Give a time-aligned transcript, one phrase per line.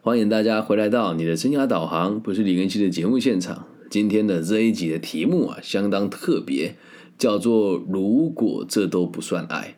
[0.00, 3.66] 欢迎大家回来到你的生涯导航，不是李根熙的节目现场。
[3.90, 6.76] 今天的这一集的题目啊，相当特别，
[7.18, 9.76] 叫做“如果这都不算爱”。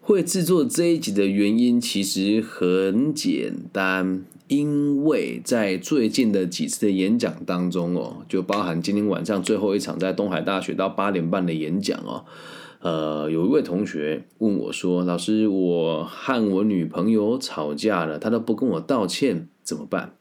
[0.00, 12.24] 会制作这一集的原因其实很简单，因为在最近的几次的演讲当中哦，就包含今天晚上最后一场在东海大学到八点半的演讲哦。
[12.82, 20.16] 呃，有一位同学问我说：“老师，我和我女朋友吵架了，她都不跟我道歉，怎么办？”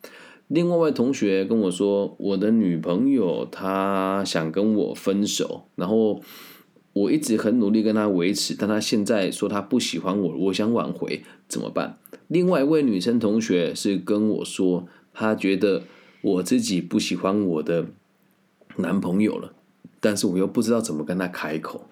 [0.48, 6.22] 另外一位同学跟我说：“我的女朋友她想跟我分手，然后
[6.94, 11.98] 我一直很努力跟她维持，但她现在说她不喜欢我，我想挽回，怎么办？”
[12.30, 15.82] 另外一位女生同学是跟我说：“她觉得
[16.22, 17.88] 我自己不喜欢我的
[18.76, 19.54] 男朋友了，
[20.00, 21.86] 但是我又不知道怎么跟她开口。”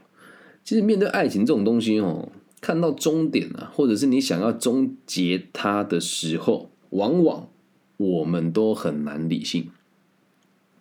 [0.69, 2.29] 其实面对爱情这种东西哦，
[2.61, 7.49] 看到终点啊，或者是你想要终结它的时候，往往
[7.97, 9.71] 我们都很难理性。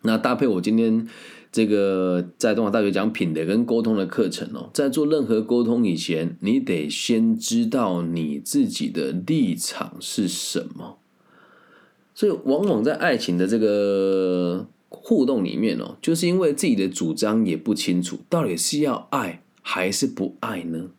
[0.03, 1.07] 那搭配我今天
[1.51, 10.99] 这个在东华大学讲品德跟沟通的课程哦，在做任何沟通以前，你得先知道你自己的立场是什么。
[12.13, 19.41] 所以，往往在爱情的这个互动里面哦，就是因为自己的主张也不清楚，到底是要爱。
[19.71, 20.89] 还是不爱呢？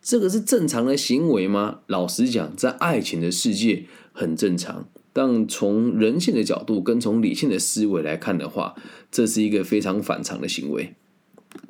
[0.00, 1.80] 这个是正常的行为吗？
[1.86, 8.74] 老实讲，在爱情的世界很正常，但从人性的角度跟从理性的思维来看的话，
[9.10, 10.94] 这是一个非常反常的行为。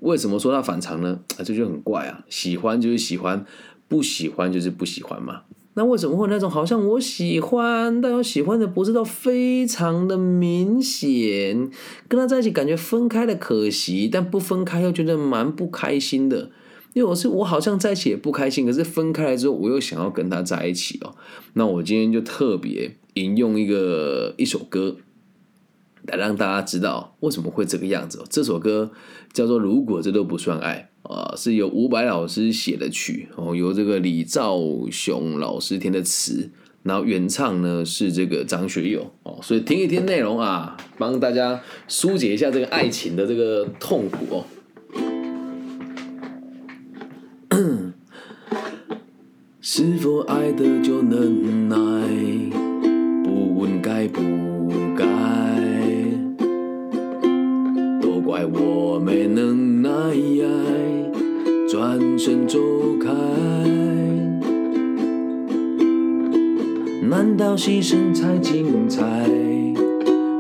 [0.03, 1.19] 为什么说它反常呢？
[1.37, 2.25] 啊，这就很怪啊！
[2.31, 3.45] 喜欢就是喜欢，
[3.89, 5.43] 不喜欢就是不喜欢嘛。
[5.75, 11.69] 那为什么会那种好像我喜欢，但又喜欢的不知道非常的明显，
[12.09, 16.51] 跟他在一起感觉分开的可惜，但不分开又觉得蛮不开心的。
[16.93, 21.17] 因为我是我好像在一起也不开心，可是分开了之后我又想要跟他在一起哦。
[21.55, 24.97] 那我今天就特别引用一个一首歌。
[26.07, 28.23] 来让大家知道为什么会这个样子。
[28.29, 28.91] 这首歌
[29.33, 34.59] 叫做《如果这都不算爱》啊，是由伍佰老师写的曲哦，由这个李兆
[34.91, 36.51] 雄老师填的词，
[36.83, 44.45] 然后原唱呢是这个张学友哦，所以听一听内容啊，帮大家疏解一下这个爱情的这个痛苦哦。
[49.61, 52.04] 是否爱的就能耐？
[59.35, 59.91] 能耐，
[61.69, 62.59] 转身走
[63.01, 63.11] 开。
[67.03, 69.29] 难道牺牲才精彩，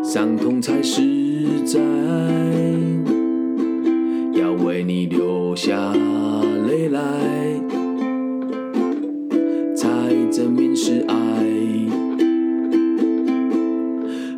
[0.04, 1.02] 伤痛才实
[1.64, 1.80] 在？
[4.40, 5.92] 要为你流下
[6.68, 7.00] 泪来，
[9.74, 9.88] 才
[10.30, 11.14] 证明是爱。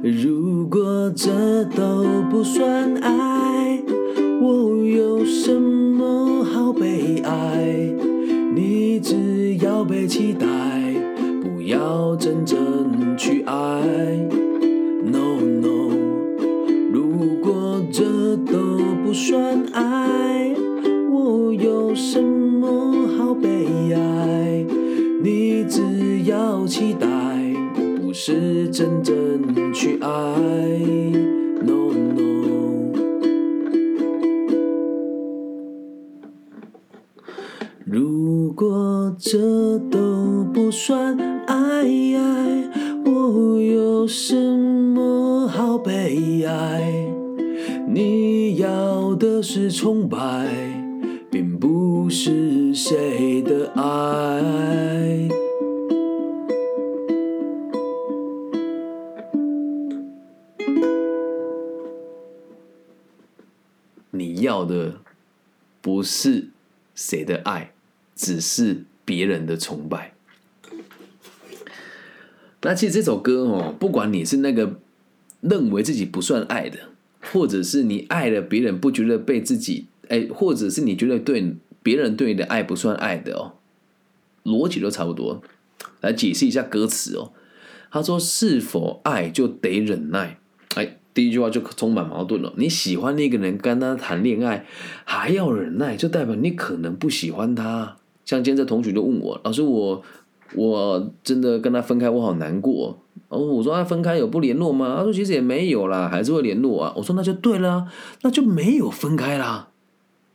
[0.03, 3.66] 如果这都不算爱，
[4.47, 7.67] 我有什么好悲哀？
[8.55, 10.47] 你只要被期待，
[11.43, 12.57] 不要真正
[13.17, 13.53] 去爱。
[15.03, 15.91] No no，
[16.93, 20.55] 如果这都不算爱，
[21.11, 24.65] 我有什么好悲哀？
[25.25, 27.09] 你只要期待。
[28.01, 29.13] 不是真正
[29.75, 30.09] 去爱
[39.19, 41.17] 这都不算
[41.47, 41.85] 爱，
[43.05, 47.11] 我有什么好悲哀？
[47.89, 50.47] 你要的是崇拜，
[51.31, 55.29] 并不是谁的爱。
[64.11, 64.97] 你要的
[65.81, 66.49] 不是
[66.95, 67.73] 谁的爱，
[68.15, 70.13] 只是别人的崇拜。
[72.61, 74.79] 那其实这首歌哦，不管你是那个
[75.41, 76.79] 认为自己不算爱的，
[77.33, 83.55] 或者是你爱了别人不觉得被自己哎，或者是你觉得对别人对你的爱不算爱的哦，
[84.45, 85.43] 逻辑都差不多。
[86.03, 87.33] 来解释一下歌词哦，
[87.91, 90.39] 他说：“是否爱就得忍耐？”
[90.77, 90.99] 哎。
[91.17, 92.53] 第一句话就充满矛盾了。
[92.59, 94.67] 你喜欢那个人，跟他谈恋爱
[95.07, 97.97] 还要忍耐，就代表你可能不喜欢他。
[98.27, 100.03] 像今天这同学就问我，老师，我
[100.55, 102.99] 我真的跟他分开，我好难过。
[103.29, 104.97] 哦，我说他分开有不联络吗？
[104.99, 106.93] 他说其实也没有啦，还是会联络啊。
[106.97, 107.87] 我说那就对了，
[108.23, 109.69] 那就没有分开啦。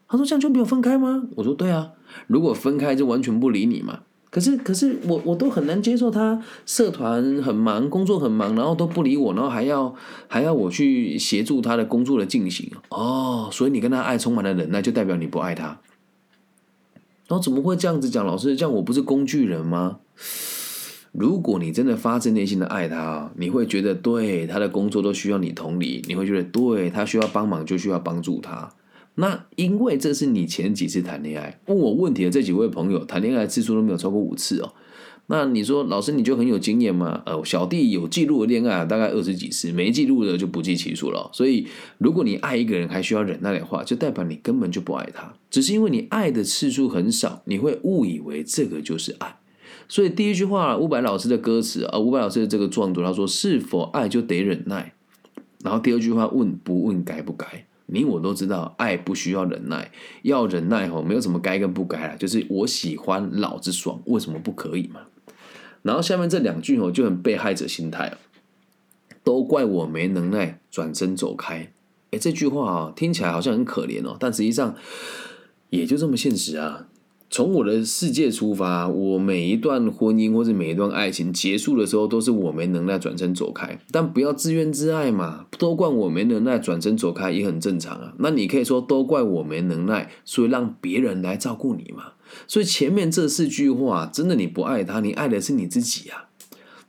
[0.07, 1.23] 他说这样就没有分开吗？
[1.35, 1.91] 我说对啊，
[2.27, 3.99] 如果分开就完全不理你嘛。
[4.29, 9.93] 可是，可是我我都很难接受他社团很忙，工作很忙，然后都不理我，然后还要
[10.29, 13.49] 还要我去协助他的工作的进行哦。
[13.51, 15.77] 所以你跟他爱充满了忍耐，就代表你不爱他。
[17.31, 18.25] 然后怎么会这样子讲？
[18.25, 19.99] 老师，这样我不是工具人吗？
[21.13, 28.69] 如果你真的发自内心的爱他，你会觉得对他的工作都需要你同理，你会觉得对他需要帮忙就需要帮助他。
[29.15, 34.73] 那因为这是你前几次谈恋爱问我问题的这几位朋友谈恋爱次数都没有超过五次哦。
[35.31, 37.23] 那你说老师你就很有经验吗？
[37.25, 41.29] 呃，小弟有记录的恋爱大概二十几次，没记录的就不计其数了。
[41.31, 41.65] 所以
[41.99, 49.37] 如果你爱一个人还需要忍耐的话，就代表你根本就不爱他，只是因为你爱的次数很少，你会误以为这个就是爱。
[49.87, 54.93] 所以第一句话，伍佰老师的歌词啊，伍佰老师的这个创作，他说是否爱就得忍耐。
[55.63, 57.45] 然后第二句话问不问该不该？
[57.85, 59.91] 你我都知道，爱不需要忍耐，
[60.23, 64.99] 要忍耐吼，没有什么该跟不该啦，就是我喜欢，老子爽，为什么不可以嘛？
[65.83, 68.17] 然后下面这两句哦，就很被害者心态哦，
[69.23, 71.71] 都怪我没能耐，转身走开。
[72.11, 74.75] 哎，这句话啊，听起来好像很可怜哦，但实际上
[75.69, 76.87] 也就这么现实啊。
[77.33, 83.79] 从我的世界出发，我每一段婚姻或者每一段爱情结束的时候，都是我没能耐转身走开。
[83.89, 88.13] 但不要自怨自艾嘛，都怪我没能耐转身走开也很正常啊。
[88.19, 92.11] 那你可以说都怪我没能耐，所以让别人来照顾你嘛。
[92.47, 96.29] 所以前面这四句话，真的你不爱他，你爱的是你自己啊。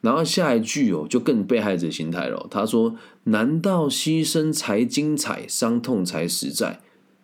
[0.00, 2.47] 然后下一句哦，就更被害者心态了。
[2.50, 6.81] 他说：“难道牺牲才精彩，伤痛才实在？”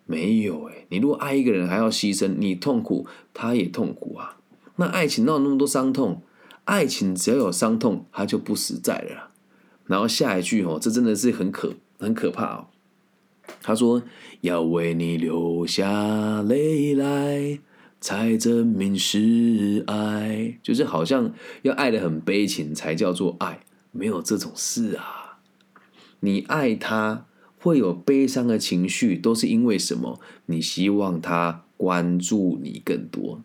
[0.06, 4.38] 没有诶，你如果爱一个人还要牺牲，你痛苦，他也痛苦啊。
[4.76, 6.23] 那爱情哪有那么多伤痛？
[6.65, 9.31] 爱情只要有伤痛，它就不实在了。
[9.87, 12.67] 然后下一句哦，这真的是很可很可怕哦。
[13.62, 14.03] 他说
[14.43, 17.59] ：“要为你流下泪来，
[18.00, 23.61] 才证明是爱。”就是好像要爱的很悲情才叫做爱，
[23.93, 25.39] 没有这种事啊。
[26.21, 27.25] 你爱他。
[27.61, 30.21] 会有悲伤的情绪，都是因为什么？
[30.47, 33.43] 你希望他关注你更多，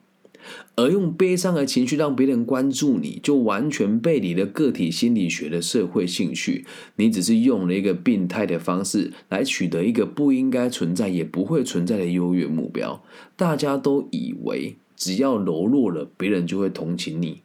[0.76, 6.66] 而用悲伤的情绪让别人关注你，就完全背离了个体心理学的社会兴趣。
[6.96, 13.04] 你只是用了一个病态的方式来取得一个不应该存在也不会存在的优越目标。
[13.36, 17.42] 大家都以为只要柔弱了，别人就会同情你，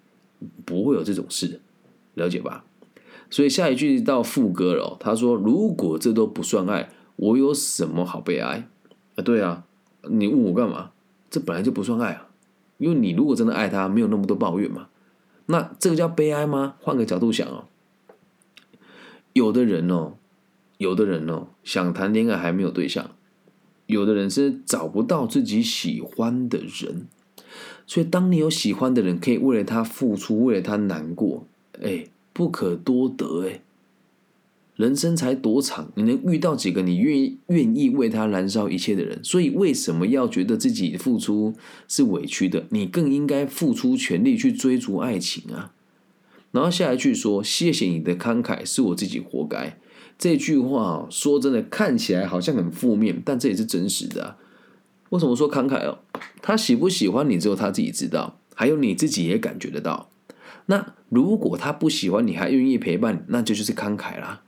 [0.65, 1.61] 不会有这种事，
[2.15, 2.65] 了解吧？
[3.31, 8.69] 所以下一句到副歌了，他说：“如果这都不算爱，我有什么好悲哀？”
[9.17, 9.65] 啊，对啊，
[10.09, 10.93] 你问我干嘛？
[11.29, 12.28] 这本来就不算爱啊，
[12.79, 14.89] 因为你如果真的爱他，没有那么多抱怨嘛。
[15.47, 16.75] 那这个叫悲哀吗？
[16.81, 17.67] 换个角度想哦，
[19.35, 20.15] 有的人哦，
[20.79, 23.11] 有的人哦，想谈恋爱还没有对象，
[23.87, 27.07] 有的人是找不到自己喜欢的人，
[27.87, 31.47] 所以当你有喜欢的人，可以为了他付出，为了他难过，
[31.83, 32.07] 哎。
[32.31, 33.63] 不可多得哎，
[34.79, 39.19] 人生才多长，你能遇到几个你愿意愿意为他燃烧一切的人？
[39.25, 41.53] 所以为什么要觉得自己付出
[41.89, 42.65] 是委屈的？
[42.71, 45.73] 你更应该付出全力去追逐爱情啊！
[46.53, 49.77] 然后下一句说：“谢谢你的慷慨，是我自己活该。”
[50.17, 54.37] 这句话说真的看起来好像很负面，但这也是真实的。
[55.09, 55.99] 为什么说慷慨哦？
[56.41, 60.09] 他喜不喜欢你，只有他自己知道，还有你自己也感觉得到。
[60.67, 64.43] 那如果他不喜欢你，还愿意陪伴，那就就是慷慨啦。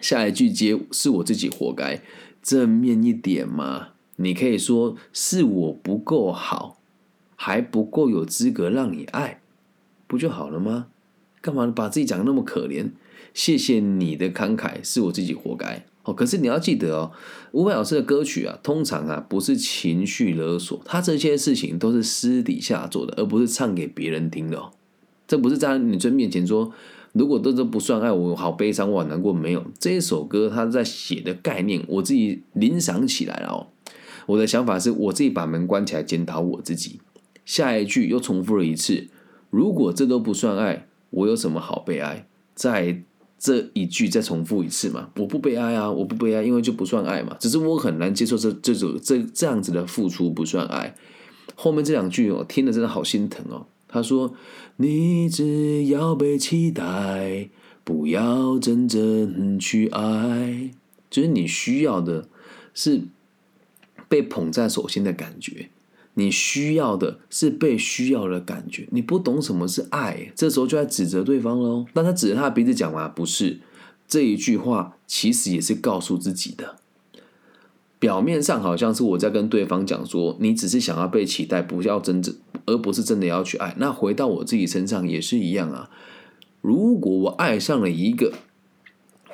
[0.00, 2.00] 下一句接是我自己活该，
[2.42, 3.88] 正面一点嘛。
[4.16, 6.78] 你可以说是我不够好，
[7.36, 9.40] 还不够有资格让你爱，
[10.06, 10.88] 不就好了吗？
[11.40, 12.90] 干嘛把自己讲的那么可怜？
[13.32, 15.86] 谢谢你的慷慨，是我自己活该。
[16.02, 17.12] 哦，可是你要记得哦，
[17.52, 24.72] 伍佰老师的歌曲啊，通常啊不是情绪勒索，他这些事情都是私底下做的，而不是唱给别人听的哦。
[25.26, 26.72] 这不是在女生面前说，
[27.12, 29.32] 如果这都不算爱，我好悲伤，我好难过。
[29.32, 33.66] 没有这一首歌，他在写的概念，我自己联想起来了哦。
[34.26, 37.00] 我的想法是我自己把门关起来，检讨我自己。
[37.44, 39.08] 下一句又重复了一次，
[39.50, 42.28] 如果这都不算爱，我有什么好悲哀？
[42.54, 43.02] 在
[43.38, 45.08] 这一句再重复一次嘛？
[45.16, 47.36] 我不悲哀啊，我不悲哀，因为就不算爱嘛。
[47.40, 50.94] 只是我很难接受这这种这这样子的付出不算爱。
[51.56, 53.66] 后面这两句哦，听的真的好心疼哦。
[53.92, 54.34] 他说
[54.78, 57.50] ：“你只要被期待，
[57.82, 60.70] 不要真正去爱。
[61.10, 62.28] 就是你需要的
[62.72, 63.02] 是
[64.08, 65.70] 被捧在手心的感觉，
[66.14, 68.86] 你需要的是被需要的感觉。
[68.92, 71.84] 你不懂什么是爱，这时候就在指责对方喽。
[71.92, 73.60] 但他指着他的鼻子讲嘛，不是
[74.06, 76.79] 这一句话，其实也是告诉自己的。
[78.00, 83.76] 表面上好像是我在跟对方讲说，你只是想要被期待，不要真正，而不是真的要去爱。
[83.78, 85.90] 那回到我自己身上也是一样啊。
[86.62, 88.32] 如果我爱上了一个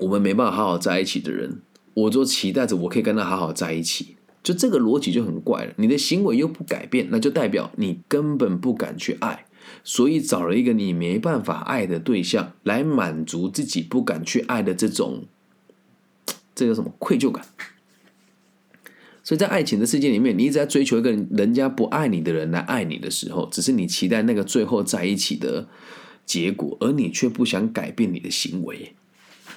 [0.00, 1.62] 我们没办法好好在一起的人，
[1.94, 5.72] 我就期待着我可以跟他好好在一起，就这个逻辑就很怪了。
[5.76, 9.46] 你的行为又不改变，那就代表你根本不敢去爱，
[9.84, 15.24] 所以找了一个你没办法爱的对象来满足自己不敢去爱的这种，
[16.54, 17.44] 这叫什么愧疚感。
[19.26, 25.66] 所以在爱情的世界里面，你一直在追求一个人家不爱你的人来爱你的时候，只是你期待那个最后在一起的
[26.24, 28.94] 结果，而你却不想改变你的行为。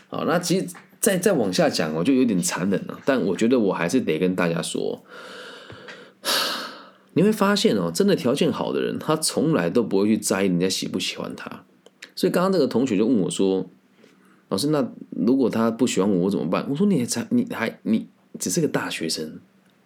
[0.08, 0.66] 好，那其实
[1.00, 3.00] 再再往下讲，我就有点残忍了。
[3.06, 5.06] 但我觉得我还是得跟大家说，
[7.14, 11.64] 你会发现哦，真的条件好的人，他从来都不会去在意人家喜不喜欢他。
[12.16, 13.70] 所以刚刚这个同学就问我说
[14.50, 18.08] ：“老师，那如果他不喜欢我，我怎么办？”我说：“你才你还你
[18.40, 19.40] 只是个大学生。”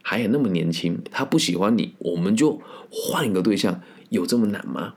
[0.03, 4.93] 还有那么年轻，他不喜欢你，我们就换一个对象，有这么难吗？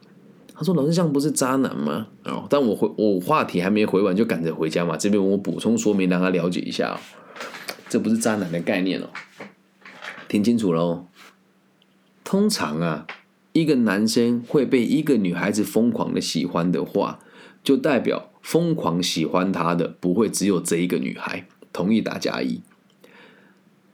[0.58, 4.96] 他说：“老师，这样不是渣男吗？”哦，但我回我话题还没回完，就赶着回家嘛。
[4.96, 6.98] 这边我补充说明，让他了解一下，
[7.88, 9.08] 这不是渣男的概念哦。
[10.28, 11.06] 听清楚喽。
[12.24, 13.06] 通常啊，
[13.52, 17.20] 一个男生会被一个女孩子疯狂的喜欢的话，
[17.62, 21.46] 就代表疯狂喜欢他的不会只有这一个女孩。
[21.72, 22.62] 同意打加一。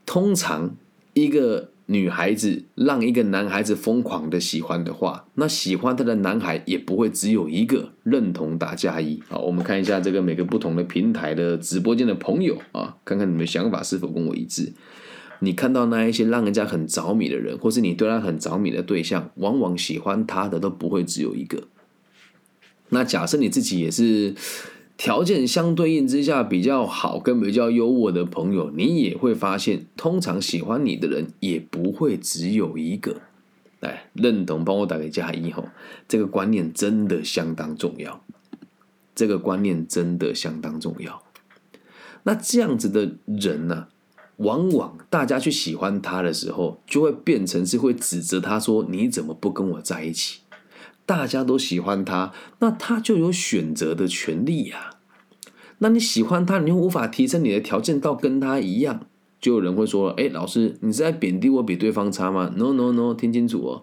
[0.06, 0.76] 通常。
[1.14, 7.92] 一个女孩子让一个男孩子疯狂的喜欢的话，那喜欢她的男孩也不会只有一个。
[8.02, 9.22] 认同打加一。
[9.28, 14.72] 好，我们看一下这个每个不同的平台的直播间的朋友啊，看看你们想法是否跟我一致。
[15.40, 21.64] 你看到那一些让人家很着迷的人，或是你对他很着迷的对象，往往喜欢他的都不会只有一个。
[22.88, 24.34] 那假设你自己也是。
[25.02, 33.16] 条件相对应之下比较好跟比较优渥的朋友，你也会发现，通常喜欢你的人也不会只有一个。
[33.80, 35.64] 来认同，帮我打个加一吼，
[36.06, 38.22] 这个观念真的相当重要。
[39.12, 41.24] 这个观念真的相当重要。
[42.22, 43.88] 那这样子的人呢，
[44.36, 50.42] 往往大家去喜欢他的时候，就会变成是会指责他说：“你怎么不跟我在一起？”
[51.04, 54.90] 大家都喜欢他，那他就有选择的权利呀。
[55.82, 59.04] 那你喜欢他，你又无法提升你的条件到跟他一样，
[59.40, 63.82] 就有人会说：“哎，老师，你是在贬低我比对方差吗？”No No No，听清楚哦。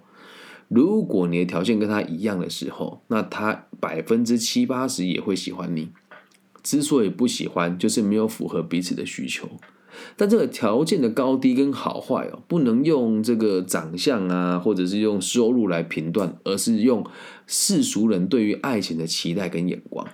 [0.70, 5.90] 如果你的条件跟他一样的时候，那他百分之七八十也会喜欢你。
[6.64, 9.50] 之所以不喜欢，就是没有符合彼此的需求。
[10.16, 17.06] 但这个条件的高低跟好坏哦，不能用这个长相啊，或者是用收入来评断，而是用
[17.46, 20.08] 世俗人对于爱情的期待跟眼光，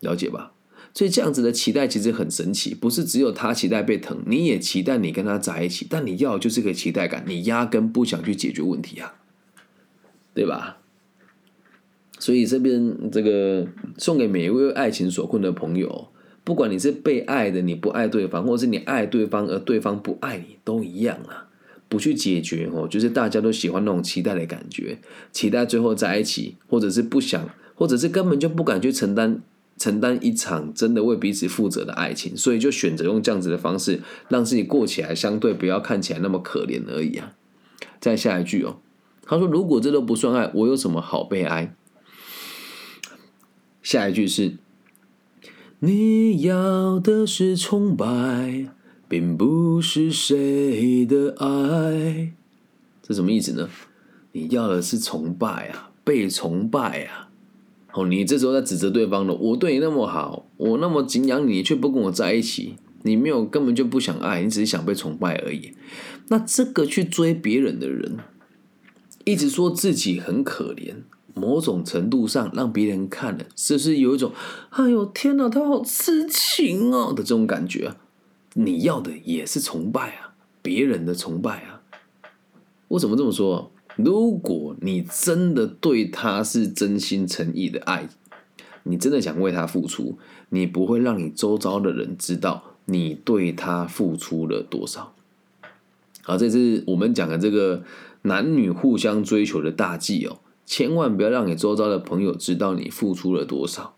[0.00, 0.52] 了解吧？
[0.94, 9.14] 所以这样子的期待其实很神奇，不是只有他期待被疼，你也期待你跟他在一起，但你要就是个期待感，你压根不想去解决问题啊，
[10.34, 10.78] 对吧？
[12.18, 16.08] 所以这边这个送给每一位爱情所困的朋友。
[16.42, 21.44] 不管你是被爱的，你不爱对方，或者是你爱对方而对方不爱你，都一样啊。
[21.90, 24.98] 不去解决哦，就是大家都喜欢那种期待的感觉，
[25.30, 29.40] 期待最后在一起，或者是不想，或者是根本就不敢去承担
[29.78, 37.32] 承担一场真的为彼此负责的爱情，所以就选择用这样子的方式让自己过起来，相对不要看起来那么可怜而已啊。
[38.00, 38.80] 再下一句哦，
[39.22, 41.74] 他说：“如果这都不算爱，我有什么好悲哀？”
[43.82, 44.56] 下一句是。
[45.80, 48.66] 你要的是崇拜，
[49.08, 52.32] 并不是谁的爱。
[53.00, 53.68] 这什么意思呢？
[54.32, 57.27] 你要的是崇拜啊，被崇拜啊。
[57.94, 59.34] 哦，你这时候在指责对方了。
[59.34, 62.76] 我对你那么好，我那么敬仰你，却不跟我在一起。
[63.02, 65.72] 你没有，根本就不想爱，你只是想被崇拜而已。
[66.28, 68.18] 那这个去追别人的人，
[69.24, 70.96] 一直说自己很可怜。
[71.34, 74.32] 某种程度上，让别人看了，是不是有一种
[74.70, 77.94] “哎呦天哪，他好痴情哦”的这种感觉？
[78.54, 81.82] 你要的也是崇拜啊，别人的崇拜啊。
[82.88, 83.70] 我怎么这么说？
[83.98, 88.08] 如果你真的对他是真心诚意的爱，
[88.84, 90.16] 你真的想为他付出，
[90.50, 95.12] 你不会让你周遭的人知道你对他付出了多少。
[96.22, 97.82] 好，这是我们讲的这个
[98.22, 100.38] 男女互相追求的大忌哦。
[100.64, 103.94] 千万不要让你周遭的朋友知道你付出了多少。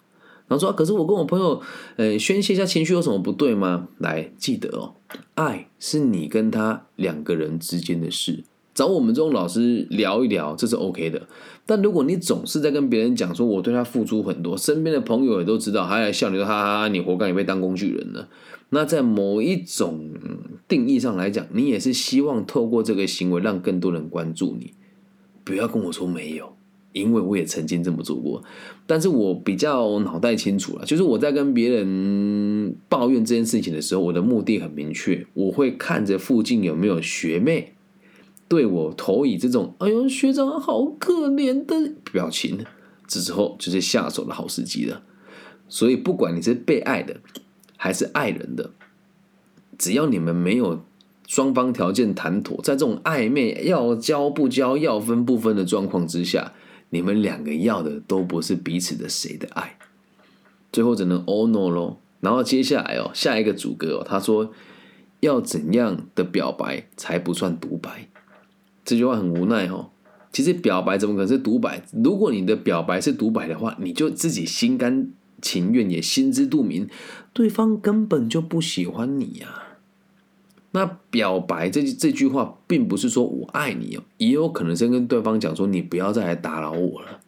[0.48, 1.62] 然后说：“可是我跟我朋友，
[1.96, 4.94] 呃，宣泄一下情绪有什么不对吗？”来，记得哦，
[5.34, 8.42] 爱是你跟他两个人之间的事，
[8.80, 11.28] 找我们这种老师聊一聊，这是 OK 的。
[11.66, 18.30] 但如果你总是在跟别人讲说我对他付出很多，身边的朋友也都知道，还来笑你说哈哈哈，你活该你被当工具人了。
[18.70, 20.08] 那在某一种
[20.66, 24.72] 定义上来讲，你也是希望透过这个行为让更多人关注你。
[25.44, 26.56] 不要跟我说没有，
[26.94, 28.42] 因为我也曾经这么做过。
[28.86, 37.74] 但是我比较脑袋清楚了，就是我在跟别人抱怨这件事情的时候，我的目的很明确，我会看着附近有没有学妹
[38.50, 42.66] 对我投以这种“哎呦，学长好可怜”的表情，
[43.06, 45.00] 这时候就是下手的好时机了。
[45.68, 47.20] 所以，不管你是被爱的
[47.78, 48.72] 还是爱人的，
[49.78, 50.84] 只要你们没有。
[51.28, 56.54] 双方条件谈妥，在这种暧昧要交不交、要分不分的状况之下，
[56.88, 59.78] 你们两个要的都不是彼此的谁的爱，
[60.72, 62.00] 最后只能 all no 咯。
[62.18, 64.50] 然后接下来哦，下一个主歌哦，他说
[65.20, 68.08] 要怎样的表白才不算独白？
[68.90, 69.90] 这句话很无奈哦。
[70.32, 71.80] 其实表白怎么可能是独白？
[71.92, 76.88] 如果你的表白是独白的话，你就自己心甘情愿，也心知肚明，
[77.32, 79.76] 对方根本就不喜欢你呀。
[80.72, 87.20] 那表白这这句话，并不是说我爱你哦，也有可能是跟对方讲说你不要再来打扰我了，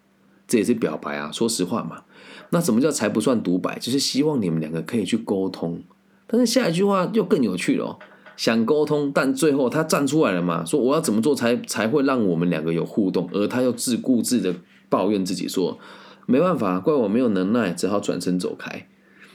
[0.49, 1.31] 这也是表白啊。
[1.31, 2.03] 说实话嘛，
[2.51, 3.79] 那什么叫才不算独白？
[3.79, 5.81] 就是希望你们两个可以去沟通。
[6.27, 7.99] 但是下一句话又更有趣了哦，
[8.37, 14.55] 想沟通，但最后他站出来了嘛，说我要怎么做才才会让我们两个有互动，而他又自顾自的
[14.89, 15.79] 抱怨自己说
[16.27, 18.87] 没办法，怪我没有能耐，只好转身走开。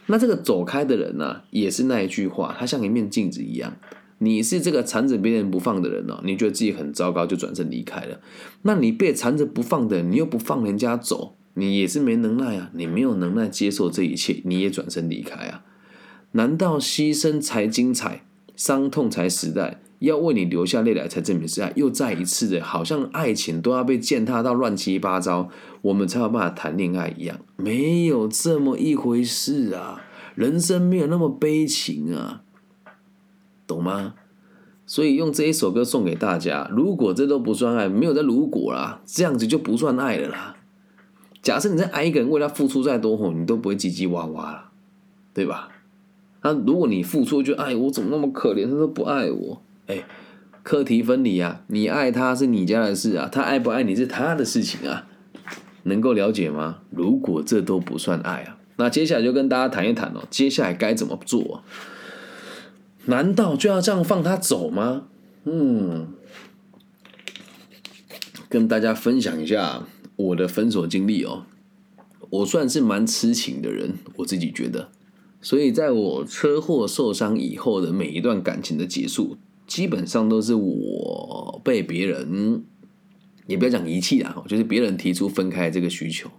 [0.07, 3.77] 那这个走开的人呢，也是那一句话，他像一面镜子一样。
[4.19, 8.19] 你是这个缠着别人不放的人哦，你觉得自己很糟糕，就转身离开了。
[8.63, 12.71] 那你被缠着不放的，你又不放人家走，你也是没能耐啊。
[12.73, 15.63] 你没有能耐接受这一切，你也转身离开啊？
[16.31, 18.25] 难道牺牲才精彩，
[18.57, 19.79] 伤痛才时代？
[19.99, 21.73] 要为你流下泪来才证明是爱？
[21.75, 25.49] 又再一次的，好像爱情都要被践踏到乱七八糟，
[25.81, 27.39] 我们才有办法谈恋爱一样？
[27.55, 30.03] 没有这么一回事啊！
[30.35, 32.43] 人生没有那么悲情啊！
[33.65, 34.13] 懂吗？
[34.85, 36.69] 所以用这一首歌送给大家。
[36.71, 40.57] 如果这都不算爱，没有这如果啦，这样子就不算爱了啦。
[41.41, 44.71] 假设你在爱一个人，为他付出再多吼，你都不会唧唧哇哇了，
[45.33, 45.69] 对吧？
[46.41, 48.69] 那如果你付出就爱我，怎么那么可怜？
[48.69, 50.03] 他都不爱我，哎，
[50.63, 51.63] 课题分离啊！
[51.67, 55.07] 你爱他是你家的事啊，他爱不爱你是他的事情啊，
[55.83, 56.79] 能够了解吗？
[56.91, 61.63] 如果这都不算爱啊，那接下来就跟大家谈一谈哦，接下来该怎么做？
[63.05, 65.03] 难道就要这样放他走吗？
[65.45, 66.09] 嗯，
[68.47, 69.83] 跟大家分享一下
[70.15, 71.45] 我的分手经历哦。
[72.29, 74.89] 我算是蛮痴情的人，我自己觉得。
[75.41, 82.63] 所以在我车祸受伤以后的每一段感情的结束，基本上都是我被别人，
[83.45, 86.29] 也不要讲遗弃啦，就是别人提出分开这个需求。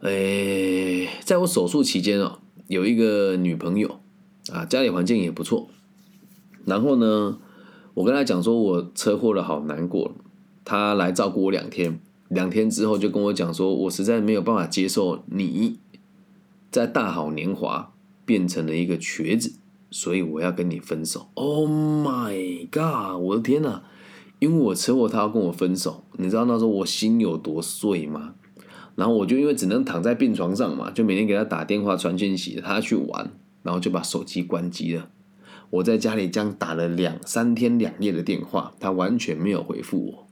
[0.00, 4.00] 诶，在我手术期间哦，有一个女朋友。
[4.52, 5.70] 啊，家里环境也不错。
[6.66, 7.38] 然后呢，
[7.94, 10.12] 我跟她讲说，我车祸了，好难过。
[10.66, 15.78] 她来照顾我两天，两天之后就跟我讲说，我实在没有办法接受你
[16.74, 17.92] 在大好年华
[18.24, 19.60] 变成了一个瘸子，
[19.92, 21.28] 所以我要跟你分手。
[21.34, 23.16] Oh my god！
[23.22, 23.84] 我的天哪！
[24.40, 28.34] 因为我车祸，他要跟我分手，你知道那时候我心有多碎吗？
[28.96, 33.30] 然后我就因为只能躺在病床上嘛，就每天给他打电话传讯息，他去玩。
[33.62, 35.10] 然后就把手机关机了。
[35.70, 40.23] 我在家里将打了两三天两夜的电话，他完全没有回复我。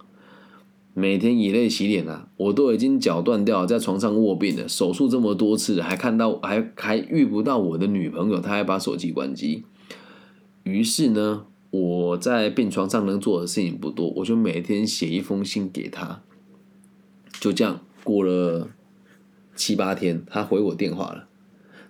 [0.94, 4.68] 每天以泪洗脸啊，我都已经脚断掉，在床上卧病了。
[4.68, 9.64] 手术这么多次，还看到还还遇不到我的女朋友，她还把手机关机。
[10.64, 16.22] 于是呢，我在病床上能做的事情不多，我就每天写一封信给他。
[17.40, 18.68] 就这样过了
[19.56, 21.26] 七八天，他回我电话了。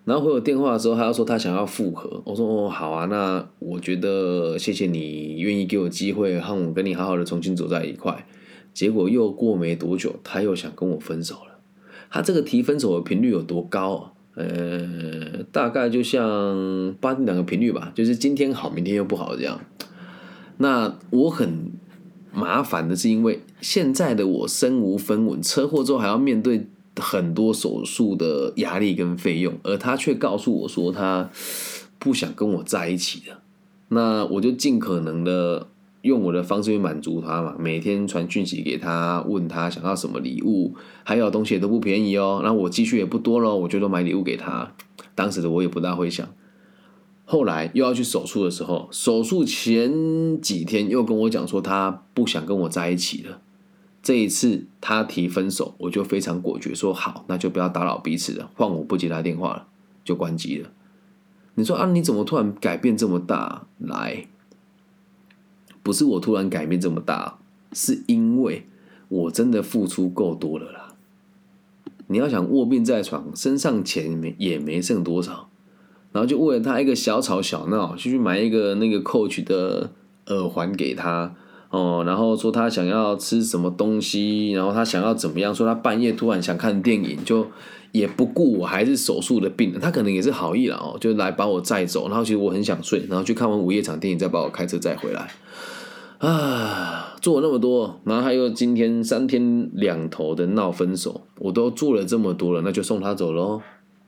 [0.05, 2.23] 然后回我电话的时候，他要说他想要复合。
[2.25, 8.25] 我说哦好啊，那我觉得谢谢你愿意给我机会，让我跟你好好的重新走在一块。
[8.73, 11.59] 结果又过没多久，他又想跟我分手了。
[12.11, 14.13] 他这个提分手的频率有多高啊？
[14.35, 19.61] 呃，大概就像八两个频率吧，就是今天好，明天又不好这样。
[20.59, 21.71] 那我很
[22.33, 26.69] 麻烦的是，因为现在的我身无分文，车祸之后还要面对。
[26.97, 31.31] 很多手术的压力跟费用，而他却告诉我说他
[31.99, 33.41] 不想跟我在一起了，
[33.89, 35.69] 那我就尽可能的
[36.03, 44.73] 用我的方式去满足他嘛，每天传讯息给他，问他想要什么礼物，还有东西都不便宜哦，那我积蓄也不多了，我就都买礼物给他。
[45.15, 46.29] 当时的我也不大会想，
[47.25, 53.41] 后来又要去手术的时候，手术前几天又跟我讲说他不想跟我在一起了。
[54.03, 59.67] 这一次他提分手，我就非常果决说好，那就不要打扰彼此了，换我不接他电话了，
[60.05, 60.71] 就关机了。
[61.55, 63.67] 你说啊，你怎么突然改变这么大？
[63.79, 64.27] 来，
[65.83, 67.39] 不是我突然改变这么大，
[67.73, 68.67] 是因为
[69.09, 70.95] 我真的付出够多了啦。
[72.09, 75.49] 你要想卧病在床，身上钱没也没剩多少。
[76.13, 79.93] 然后就为了他一个小吵小闹，就去买一个那个 Coach 的
[80.27, 81.35] 耳环给他
[81.73, 87.47] 哦，然后说他想要吃什么东西，然后他想要怎么样，说他半夜突然想看电影，就
[87.93, 92.09] 也不顾我还是手术的病人，他可能也是好意了哦，就来把我载走。
[92.09, 95.31] 然后其实我很想睡，然后去看完午夜场电影，再把我开车载回来。
[96.19, 103.63] 啊，做了那么多，然后他又今天三天两头的闹分手，我都做了这么多了，那就送他走喽，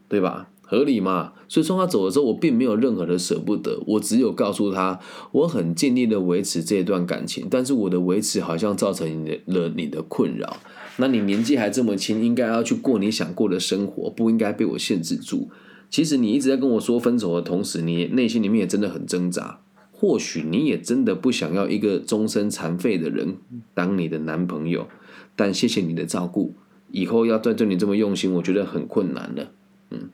[0.07, 0.49] 对吧？
[0.67, 1.33] 合理嘛？
[1.47, 4.99] 所以送他走的时候，我并没有任何的舍不得，我只有告诉他，
[5.33, 10.57] 我很尽力的维持这段感情，但是我的维持好像造成了你的困扰。
[10.97, 15.51] 那你年纪还这么轻，应该要去过你想过的生活，不应该被我限制住。
[15.91, 19.61] 其实你一直在跟我说分手的同时，你内心里面也真的很挣扎。
[19.93, 23.37] 或许你也真的不想要一个终身残废的人
[23.75, 24.89] 当你的男朋友，
[25.37, 26.55] 但谢谢你的照顾，
[26.91, 29.51] 以后要再对你这么用心，我觉得很困难了。
[29.91, 30.11] 嗯。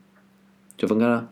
[0.81, 1.29] 就分开了，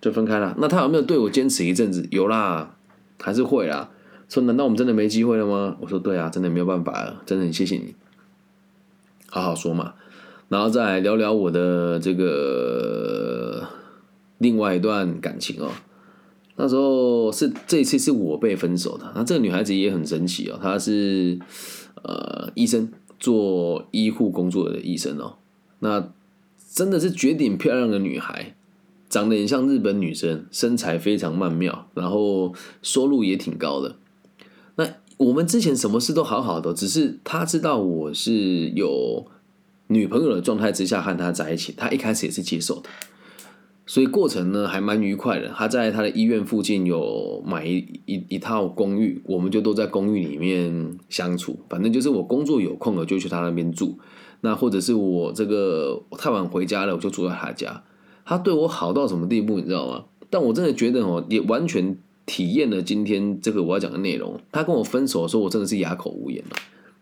[0.00, 0.54] 就分开了。
[0.56, 2.08] 那他有没有对我坚持一阵子？
[2.10, 2.74] 有啦，
[3.20, 3.90] 还是会啦。
[4.30, 5.76] 说难道我们真的没机会了吗？
[5.78, 7.94] 我说对啊，真的没有办法了，真的很谢谢你。
[9.28, 9.92] 好好说嘛，
[10.48, 13.68] 然后再聊聊我的这个
[14.38, 15.68] 另外一段感情哦。
[16.56, 19.12] 那时候是这一次是我被分手的。
[19.14, 21.38] 那这个女孩子也很神奇哦，她是
[22.02, 25.34] 呃医生，做医护工作的医生哦。
[25.80, 26.08] 那
[26.74, 28.56] 真的是绝顶漂亮的女孩，
[29.08, 33.94] 长得很像日本女生，身材非常曼妙，然后收入也挺高的。
[34.74, 39.24] 那我们之前什么事都好好的，只是她知道我是有
[39.86, 42.90] 女朋友的状态之下和她在一起，她一开始也是接受的，
[43.86, 45.50] 所以过程呢还蛮愉快的。
[45.50, 51.56] 他在他的医院附近有买一一一套公寓，我们就都在公寓里面相处。
[51.68, 53.96] 反正就是我工作有空了就去他那边住。
[54.44, 57.82] 那或者是我这个太晚回家了，我就住在他家。
[58.26, 60.04] 他对我好到什么地步，你知道吗？
[60.28, 64.38] 但我真的觉得哦，也完全体验了今天这个我要讲的内容。
[64.52, 66.56] 他跟我分手的时候，我真的是哑口无言了。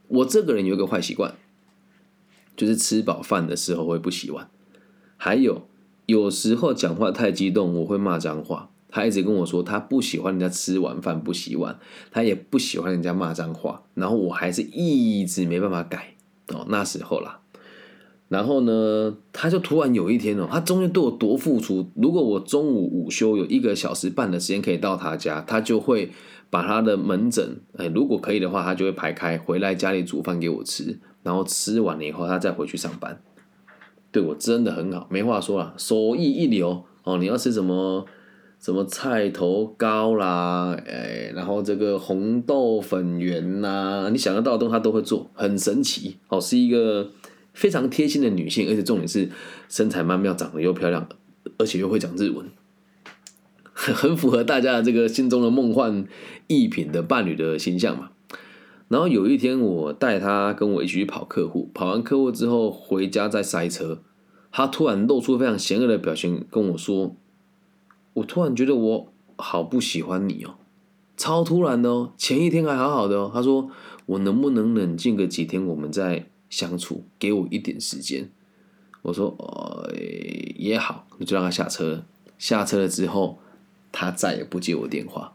[0.06, 1.34] 我这个人有一个坏习惯，
[2.56, 4.48] 就是吃饱饭的时候会不洗碗。
[5.16, 5.66] 还有
[6.06, 8.70] 有时候讲话太激动，我会骂脏话。
[8.88, 11.80] 他一直跟我说，他不喜欢人家吃完饭不洗碗，
[12.12, 13.82] 他也不喜欢人家骂脏话。
[13.94, 16.14] 然后我还是一直没办法改。
[16.52, 17.40] 哦，那时候啦，
[18.28, 21.90] 然后呢，他就突然有一天哦，他中间对我多付出。
[21.94, 26.10] 如果我中午午休有一个小时半的时间可以到他家，他就会
[26.50, 33.22] 把他的门诊，哎，如果可以的话，他就会排开回来家里煮饭给我吃，然后吃完了以后，他再回去上班。
[34.10, 37.16] 对我真的很好，没话说了，手艺一流哦。
[37.18, 38.06] 你要吃什么？
[38.62, 47.10] 什么菜头糕啦，哎，然后这个红豆粉圆呐，你想得到的东西他都会做，很神奇哦，是一个
[47.52, 49.28] 非常贴心的女性，而且重点是
[49.68, 51.08] 身材曼妙，长得又漂亮，
[51.58, 52.46] 而且又会讲日文，
[53.72, 56.06] 很符合大家的这个心中的梦幻
[56.46, 58.10] 一品的伴侣的形象嘛。
[58.86, 63.98] 然后有一天我带她跟我一起去跑客户，跑完客户之后回家再塞车，
[64.52, 67.16] 她突然露出非常嫌恶的表情跟我说。
[68.14, 70.54] 我突然觉得我好不喜欢你哦，
[71.16, 73.30] 超突然的哦，前一天还好好的哦。
[73.32, 73.70] 他说
[74.06, 78.30] 我能不能冷静个几天，我们再相处，给我一点时间。
[79.02, 79.92] 我说呃
[80.56, 82.04] 也好，那就让他下车。
[82.38, 83.38] 下车了之后，
[83.92, 85.32] 他再也不接我电话。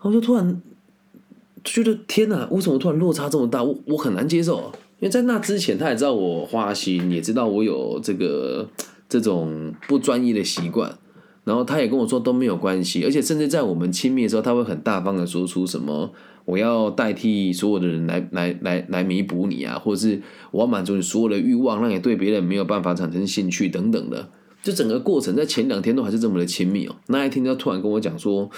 [0.00, 0.62] 我就突然
[1.62, 3.62] 觉得天哪，为什么突然落差这么大？
[3.62, 8.68] 我我很难接受，因为在那之前他也知道我花心，也知道我有这个
[9.08, 10.96] 这种不专一的习惯。
[11.50, 16.08] 然后他也跟我说都没有关系，而且甚至在我们亲密的时候，他会很大方的说出什么
[16.44, 24.28] 我要代替所有的人来来来来弥补你啊，或者是我要满足你所有的欲望，让你对别人没有办法产生兴趣等等的。
[24.62, 28.48] 就整个过程在前两天都还是这么的亲密哦，那一天就突然跟我讲说，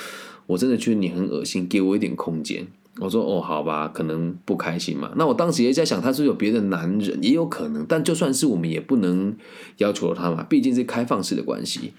[0.46, 2.66] 我真的觉得你很恶心，给我一点空间。
[3.00, 5.10] 我说哦，好吧，可能不开心嘛。
[5.16, 9.34] 那我当时也在想，他是有别的男人，也有可能，但就算是我们也不能
[9.78, 11.94] 要求他嘛，毕竟是开放式的关系。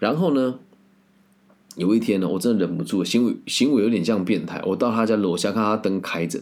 [0.00, 0.58] 然后呢，
[1.76, 4.60] 有一天呢，我真的忍不住，行为行为有点像变态。
[4.66, 6.40] 我到他家楼下看他灯开着，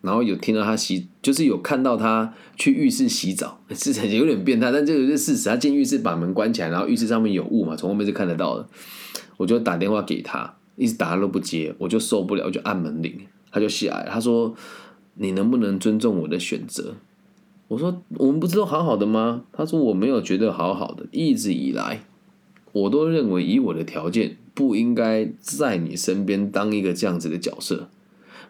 [0.00, 5.48] 然后有听到他洗，就是有看到他去浴室洗澡， 是有点变态，但这个是事实。
[5.48, 8.66] 他进浴室把门关起来，然后浴室上面有雾嘛，从后面是看得到的。
[9.36, 14.54] 我就打电话给他，一直打他都不接，我就受不了，就按门铃，他就下来，他说
[15.14, 16.94] ：“你能不能尊重我的选择？”
[17.68, 22.04] 我说：“我们不是都好好的吗？”他说：“我没有觉得好好的，一直以来
[22.72, 27.88] 我都认为以我的条件不应该在你身边当一个这样子的角色。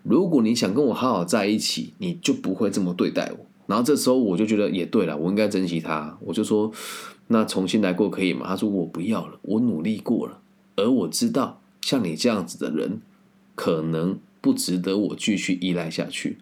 [0.03, 6.19] 如果你想跟我好好在一起，你就不会这么对待我。”然后这时候我就觉得也对了，我应该珍惜他。
[6.21, 6.73] 我就说
[7.29, 10.41] ：“那重新来过可以吗？”他说：“我不要了，我努力过了。”
[10.77, 13.01] 而我知道，像你这样子的人，
[13.55, 16.39] 可能不值得我继续依赖下去，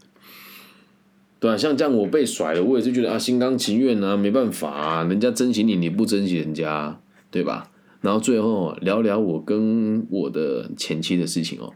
[1.39, 7.70] 对啊，像这样我被甩了，我也是觉得啊，心甘情愿啊，没办法啊，人家珍惜你，你不珍惜人家，对吧？
[8.01, 11.73] 然后最后聊聊我跟我的前妻的事情哦。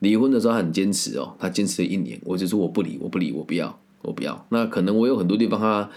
[0.00, 4.46] 离婚的时候很坚持哦，他坚持了一年，我就说我不离，我不离，我不要，我不要。
[4.48, 5.90] 那可能我有很多地方他。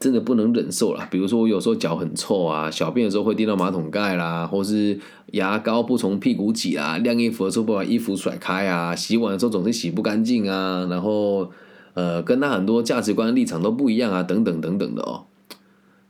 [0.00, 4.98] 真的不能忍受了，比如说我有时候脚很臭啊，小便的时候会滴到马桶盖啦，或是
[5.32, 11.50] 牙膏不从屁股挤啊，晾衣服的时候不把衣服甩开啊，洗碗的时候总是洗不干净啊，然后
[11.92, 15.26] 呃跟他很多价值观立场都不一样啊，等等等等的哦。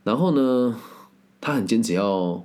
[0.04, 0.76] 然后呢，
[1.40, 2.44] 他很坚持要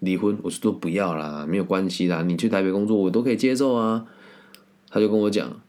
[0.00, 4.06] 离婚，我说不要啦，没有关系啦，你去台北工作我都可以接受啊。
[4.90, 5.60] 他就跟我讲，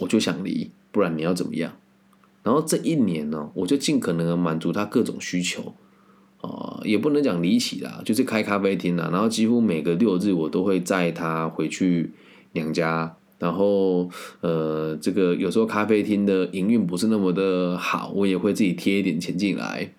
[0.00, 1.72] 我就想离，不然你要怎么样？
[2.42, 5.74] 然后这一年呢，我就尽可能的满足他各种需求，
[6.42, 12.12] 啊，也不能讲离奇啦，就是开咖啡厅啦，然后几乎每个六日我都会载他回去
[12.52, 14.10] 娘家，然后
[14.42, 19.90] 呃，这个有时候咖啡厅的营运不是那么的好，我也会自己贴一点钱进来，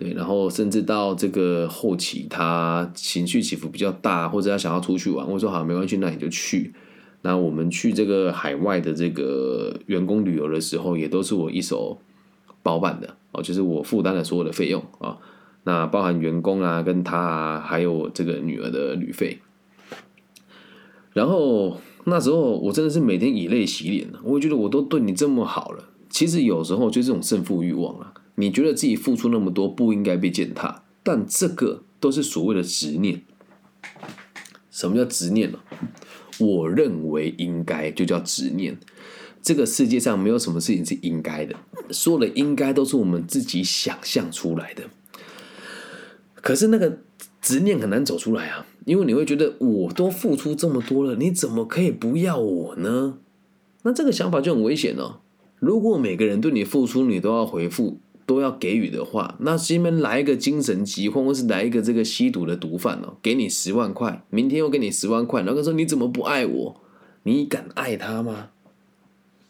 [0.00, 6.72] 对，然后甚至到这个后期他情绪起伏比较大，或者他想要出去玩，我说好没关系，那你就去。
[7.20, 11.98] 那我们去这个海外的这个员工旅游的时候，也都是我一手
[12.62, 15.18] 包办的哦，就是我负担了所有的费用啊。
[15.64, 19.40] 那包含员工啊，跟他啊，还有这个女儿的旅费。
[21.12, 33.20] 然后那时候我真的是每天以泪洗脸我我觉得我都对你这么好了，其实有时候就这种胜负欲望啊，你觉得自己付出那么多不应该被践踏，但这个都是所谓的执念。
[34.70, 35.58] 什么叫执念呢？
[36.38, 38.78] 我认为应该就叫执念。
[39.42, 41.54] 这个世界上没有什么事情是应该的，
[41.90, 44.84] 说的应该都是我们自己想象出来的。
[46.36, 47.00] 可是那个
[47.42, 53.18] 执念很难走出来啊，因为你会觉得我都付出这么多了，你怎么可以不要我呢？
[53.82, 55.20] 那这个想法就很危险哦。
[55.58, 57.98] 如果每个人对你付出，你都要回复。
[58.26, 66.80] 都要给予的话，那西门来一个精神疾患，或是来一个这个吸毒的毒贩哦，给你十万块，明天又给你十万块，然后说你怎么不爱我？
[67.24, 68.50] 你敢爱他吗？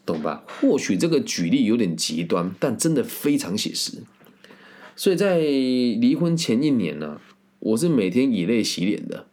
[0.03, 0.43] 懂吧？
[0.47, 3.99] 或许这个举例有点极端，但真的非常写实。
[4.95, 7.21] 所以在离婚前一年呢，
[7.59, 9.27] 我是每天以泪洗脸的，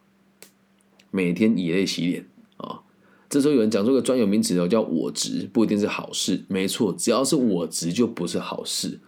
[1.11, 2.25] 每天以泪洗脸
[2.57, 2.81] 啊。
[3.27, 6.45] 这时候有人讲出个专有名词哦，叫我执，不一定是好事。
[6.47, 8.99] 没错，只要是我执，就不是好事。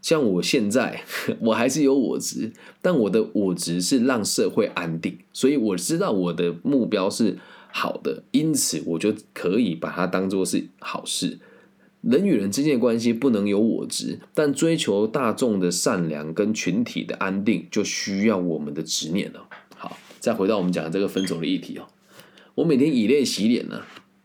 [0.00, 1.02] 像我现在，
[1.40, 7.36] 我还是有我值，但我的我值是让社会安定，所以我知道我的目标是
[7.72, 11.38] 好的，因此我就可以把它当做是好事。
[12.00, 19.48] 人与人之间的关系不能有我执，但追求大众的善良跟群体的安定，就需要我们的执念了。
[19.76, 21.88] 好，再回到我们讲的这个分手的议题哦，
[22.54, 23.82] 我每天以泪洗脸呢。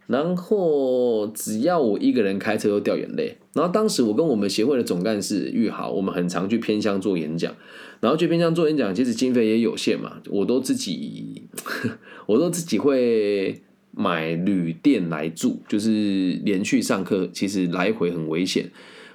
[0.07, 3.37] 然后只要我一个人开车都掉眼泪。
[3.53, 7.53] 然后当时我跟我们协会的总干事玉豪，我们很常去偏乡做演讲。
[7.99, 11.43] 然后去偏乡做演讲，其实经费也有限嘛，我都自己，
[12.27, 13.61] 我都自己会
[13.91, 18.69] 买旅店来住，就是连续上课，其实来回很危险。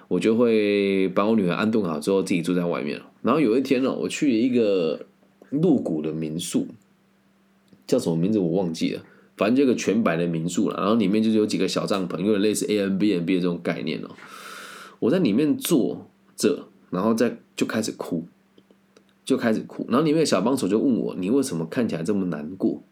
[0.08, 2.98] 我就会把我女儿安顿好之后，自己住在外面。
[3.20, 5.04] 然后有一天呢，我去一个
[5.50, 6.66] 鹿谷的民宿，
[7.86, 9.02] 叫什么名字我忘记了。
[9.38, 14.10] 反正这个全白的民宿了，然后里面就是有几个小帐篷，有点类似 A N B N B 的这种概念哦。
[14.98, 18.26] 我在里面坐着，然后再就开始哭，
[19.24, 19.86] 就开始哭。
[19.88, 22.82] 然后里面的小帮手就问我：“你为什么看起来这么难过？”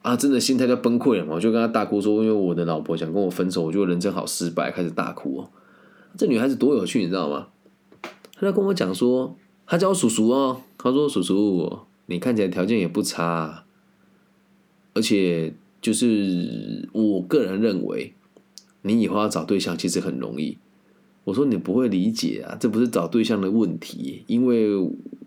[0.00, 1.34] 啊，真的心态就崩溃了嘛！
[1.34, 5.50] 我就跟他大哭说：“因为我的老婆想跟我分手，我觉得人生好失败。”开始大哭哦。
[6.16, 7.48] 这女孩子多有趣，你知道吗？
[8.34, 13.64] 她在跟我讲说：“她叫我叔叔哦。”她说：“叔叔，你看起来条件也不差。”
[14.94, 18.14] 而且，就是我个人认为，
[18.82, 20.58] 你以后要找对象其实很容易。
[21.24, 24.68] 我说你不会理解啊，这不是找对象的问题，因为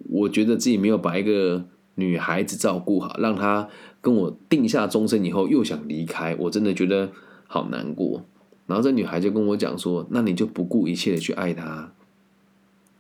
[0.10, 3.70] 我觉得自己没有把一个女孩子照顾好，让她
[4.02, 7.12] 跟我定下终身以后又想离开，我真的觉得
[7.48, 8.26] 好难过。
[8.68, 11.94] 然后这女孩就跟我讲说：“那你就不顾一切的去爱她。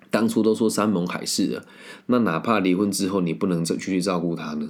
[0.09, 1.65] 当初都说山盟海誓了，
[2.05, 4.69] 那哪怕离婚之后你不能再继续照顾她呢？”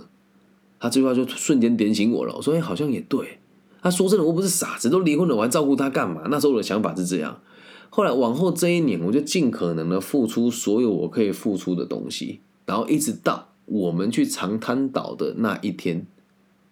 [0.85, 2.35] 他这句话就瞬间点醒我了。
[2.35, 3.39] 我说：“哎，好像也对。”
[3.81, 7.41] 他说：“真的，我不是傻子，都离婚了，我还照顾他干嘛？”那时候我的想法是这样。
[7.89, 16.05] 后来往后这一年，我就尽可能的付出所有我可以付出的东西，然后一直到我们去长滩岛的那一天，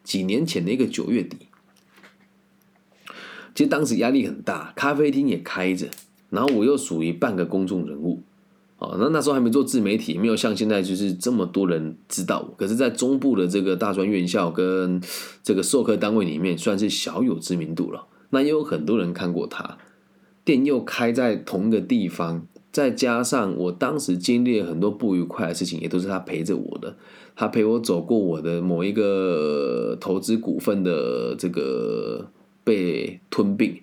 [0.04, 1.38] 几年前的一个九月底。
[3.56, 5.88] 其实当时压力很大，咖啡厅也开着，
[6.30, 8.22] 然后我又属于半个公众人物，
[8.84, 12.54] 哦，那那时候还没做自媒体，没有像现在就是这么多人知道我。
[12.58, 15.02] 可是，在中部的这个大专院校跟
[15.42, 18.06] 这个授课单位里面，算是小有知名度了。
[18.32, 19.78] 那也有很多人看过他，
[20.44, 26.98] 店又开在同一个地方，再加上我当时经历了很多不愉快的事情，也都是他陪着我的，
[27.36, 32.28] 他陪我走过我的某一个投资股份的这个。
[32.66, 33.78] 被吞并，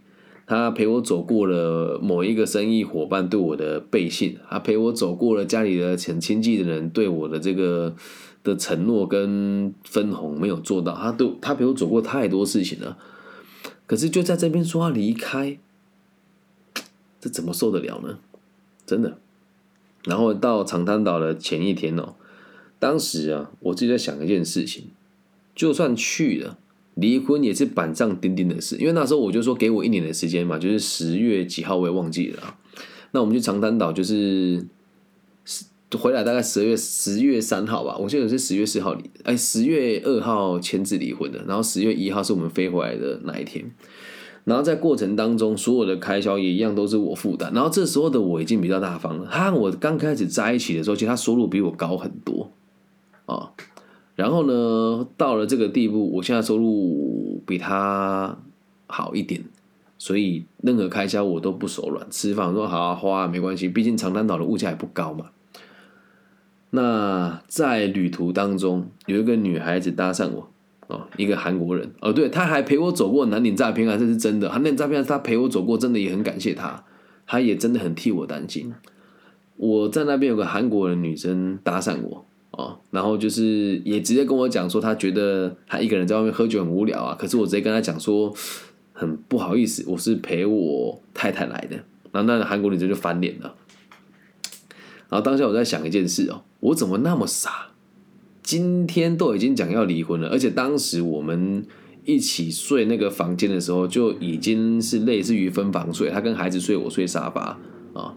[0.50, 7.94] 他陪我走过了某一个生意伙伴对我的背信，他陪我走过了家里的很亲近的人对我的这个
[8.42, 12.98] 的承诺跟分红没有做到，他都他陪我走过太多事情了，
[13.86, 15.56] 可是就在这边说要离开，
[17.20, 18.18] 这怎么受得了呢？
[18.84, 19.18] 真的。
[20.02, 22.14] 然后到长滩岛的前一天哦，
[22.80, 24.88] 当时啊，我自己在想一件事情，
[25.54, 26.58] 就算去了。
[26.94, 32.54] 离婚也是板上钉钉的事，因为那时候我就说给我一年的时间嘛，就是十月几号我也忘记了。
[33.12, 34.64] 那我们去长滩岛就是
[35.98, 43.70] 回来大概十月十月三号吧，我记得是十月四号离，哎，十月二号签字离婚的，然后十月一号是我们飞回来的那一天。
[44.44, 47.52] 然后在过程当中，所有的开销也一样都是我负担。
[47.52, 52.50] 然后这时候的我已经比较大方了，他我刚开始在一起的时候，其实他收入比我高很多
[53.26, 53.52] 啊。
[54.20, 58.36] 然后呢，到了这个地步，我现在收入比他
[58.86, 59.42] 好一点，
[59.96, 62.06] 所以任何开销我都不手软。
[62.10, 65.30] 吃饭说好啊花没关系，毕竟长滩岛的物价也不高嘛。
[66.68, 70.50] 那在旅途当中，有一个女孩子搭讪我，
[70.88, 74.50] 哦，一个韩国人，哦，对，她还陪我走过南岭诈骗案，这是真的。
[74.50, 76.84] 南岭诈骗案他陪我走过，真的也很感谢她，
[77.26, 78.74] 她也真的很替我担心。
[79.56, 82.26] 我在那边有个韩国的女生搭讪我。
[82.90, 87.16] 然后就是也直接跟我讲说，他觉得他一个人在外面喝酒很无聊啊。
[87.18, 88.34] 可是我直接跟他讲说，
[88.92, 91.76] 很不好意思，我是陪我太太来的。
[92.12, 93.54] 然后那韩国女生就翻脸了。
[95.08, 97.68] 然后当下我在想一件事哦，我怎么那么傻？
[98.42, 101.64] 今天都已经讲要离婚了，而且当时我们
[102.04, 107.58] 一起睡那个房间的时候，就已经是类似于分房睡，他跟孩子睡，我睡沙发
[107.94, 108.14] 啊。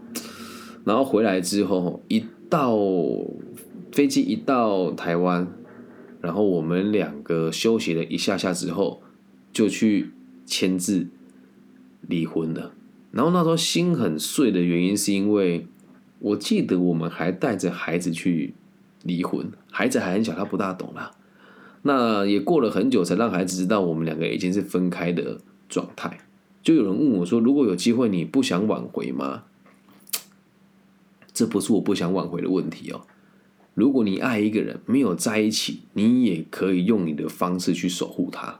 [0.83, 2.75] 然后回来之后，一到。
[3.93, 5.47] 飞机一到台湾，
[6.19, 9.03] 然后我们两个休息了一下下之后，
[9.51, 10.11] 就去
[10.47, 11.07] 签字
[12.01, 12.73] 离婚了。
[13.11, 15.67] 然后那时候心很碎的原因，是因为
[16.17, 18.55] 我记得我们还带着孩子去
[19.03, 21.11] 离婚，孩子还很小，他不大懂啦。
[21.83, 26.17] 那也过了很久，才让孩子知道我们两个已经是分开的状态。
[26.63, 29.43] 就有人问我说：“如果有机会，你不想挽回吗？”
[31.31, 33.01] 这不是我不想挽回的问题哦。
[33.73, 38.59] 如果你爱一个人没有在一起，你也可以用你的方式去守护他。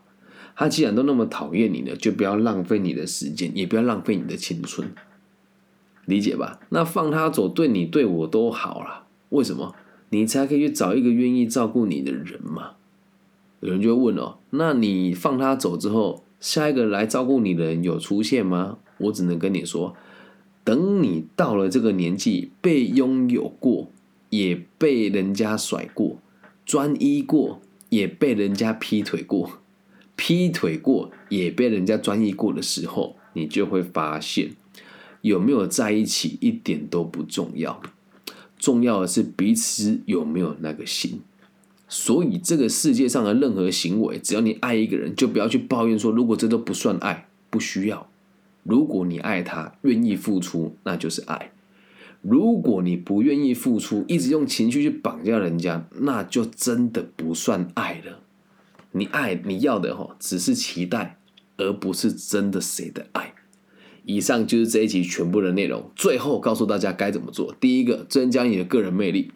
[0.56, 4.91] 他既然都那么讨厌你了，就不要浪费你的时间，也不要浪费你的青春，
[6.06, 6.60] 理解吧？
[6.69, 9.08] 那放他走，对你对我都好了。
[9.30, 9.76] 为什么？
[10.10, 12.73] 你才可以去找一个愿意照顾你的人嘛。
[13.62, 18.78] 有人就会问哦，那你放他走之后，下一个来照顾你的人有出现吗？
[18.99, 19.95] 我只能跟你说，
[20.63, 23.89] 等你到了这个年纪，被拥有过。
[24.34, 26.17] 也被人家甩过，
[26.65, 29.60] 专一过，也被人家劈腿过，
[30.15, 34.56] 劈腿过也被人家专一过的时候，你就会发现，
[35.22, 37.80] 有没有在一起一点都不重要，
[38.58, 41.22] 重要的是彼此有没有那个心。
[41.88, 48.10] 所以这个世界上的任何行为，只要你爱一个人，就不要去抱怨说，如果这都不算爱，不需要。
[48.63, 51.52] 如果你爱他，愿意付出，那就是爱。
[52.23, 58.21] 如果你不愿意付出，一直用情绪去绑架人家，那就真的不算爱了。
[58.93, 61.17] 你爱你要的哈，只是期待，
[61.57, 63.33] 而不是真的谁的爱。
[64.05, 65.91] 以上就是这一集全部的内容。
[65.97, 69.31] 最后告诉大家该怎么做：第一个，增加你的个人魅力；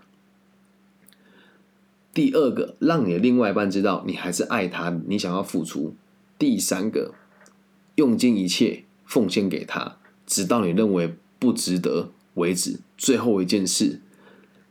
[2.14, 5.94] 第二个，让你的另外一半知道你还是爱他，你想要付出；
[6.40, 7.14] 第三个，
[7.96, 12.12] 用尽一切奉献给他，直到你认为不值得。
[12.38, 14.00] 为止，最后一件事，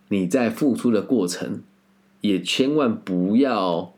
[0.09, 1.62] 你在付出的过程，
[2.21, 3.93] 也千万不要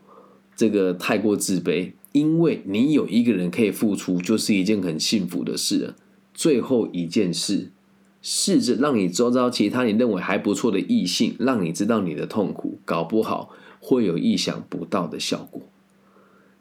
[0.56, 5.96] 这个太过自卑，因为你有一个人可以付出，就是一件很幸福的事了。
[6.32, 7.70] 最后一件事，
[8.22, 13.50] 试着让你周遭其他你认为还不错的异性，让你知道你的痛苦，搞不好
[13.80, 15.62] 会有意想不到的效果。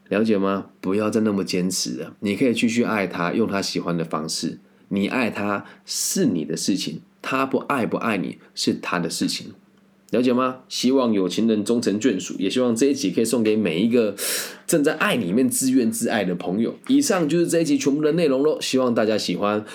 [0.09, 0.67] 了解吗？
[0.81, 4.59] 不要再那么坚持了，你可以继续爱他，用他喜欢的方式。
[4.89, 9.53] 你爱他是你的事情，他不爱不爱你是他的事情。
[10.11, 10.59] 了解吗？
[10.69, 14.15] 希望有情人终成眷属，也希望这一集可以送给每一个
[14.65, 16.75] 正在爱里面自怨自艾的朋友。
[16.87, 19.65] 以上就是这一集全部的内容喽，希望大家喜欢。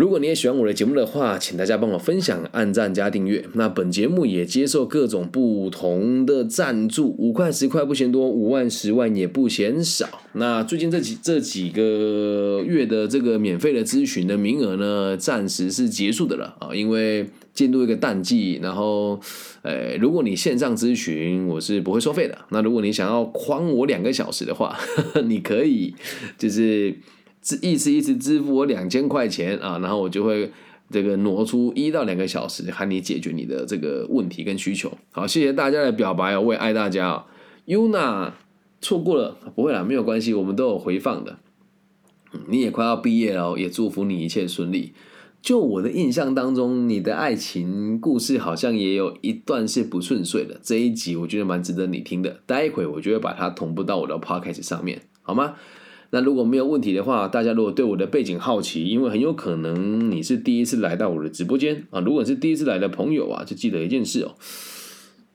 [0.00, 3.44] 如果你也喜欢我的节目的话，请大家帮我分享、按赞加订阅。
[3.52, 10.08] 那本节目也接受各种不同的赞助，五块十块不嫌多，五万十万也不嫌少。
[10.32, 18.58] 那最近这几这几个月的这个免费的咨询的名额呢，暂时是结束的了啊，因为进入一个淡季。
[18.62, 19.20] 然后，
[19.60, 22.38] 呃，如果你线上咨询，我是不会收费的。
[22.48, 24.78] 那如果你想要框我两个小时的话，
[25.28, 25.94] 你可以
[26.38, 26.94] 就是。
[27.42, 30.50] 支一次一次支付我两千块钱啊，然后我就会
[30.90, 34.92] 这个挪出一到两个小时，喊你解决你的这个问题跟需求。
[35.10, 37.24] 好，谢谢大家的表白哦，我也爱大家哦。
[37.66, 38.32] Yuna
[38.80, 41.38] 错过了，不会啦，没有关系，我们都有回放的。
[42.48, 44.92] 你也快要毕业了，也祝福你一切顺利。
[45.42, 50.60] 就我的印象当中，你的爱情故事好像也有一段是不顺遂的。
[50.62, 55.54] 这一集我觉得蛮值得你听的，待会我就会把它同步到我的 podcast 上面，好吗？
[56.12, 62.00] 那如果没有问题的话，大家如果对我的背景好奇，因为很有可能你是第一次来到我的直播间啊。
[62.00, 64.34] 如果是第一次来的朋友啊，就记得一件事哦，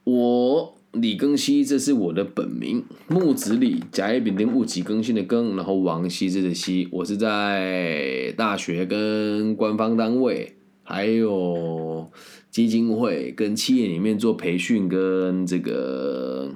[0.04, 6.86] 我李庚希，这是我的本名，木子李，甲乙丙丁戊己庚辛的庚，然后王羲之的羲。
[6.92, 12.10] 我是在大学跟官方单位，还有
[12.50, 16.50] 基金会跟企业里面做培训跟这个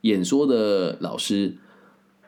[0.00, 1.58] 演说的老师。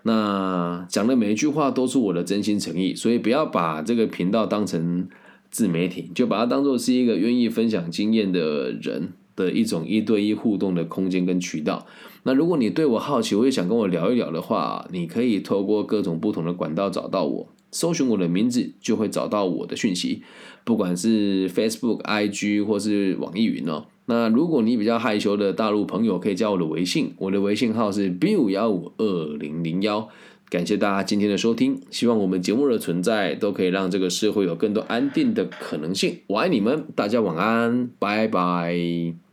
[0.08, 5.06] 那讲的每一句话都是我的真心诚意，所以不要把这个频道当成
[5.50, 11.86] 自媒体，就把它当做是一个愿意分享经验的人的一种一对一互动的空间跟渠道。
[12.22, 20.22] 那如果你对我好奇，我也想跟我聊一聊的话，你可以透过各种不同的管道找到我，搜寻我的名字就会找到我的讯息，
[20.64, 23.84] 不管是 Facebook、IG 或是网易云哦。
[24.10, 30.08] 那如果你比较害羞的大陆朋友，可以加我的微信，我的微信号是 biu 幺五二零零幺。
[30.48, 36.20] 感谢大家今天的收听，希望我们节目的存在都可以让这个社会有更多安定的可能性。
[36.26, 39.27] 我爱你们，大家晚安，拜拜。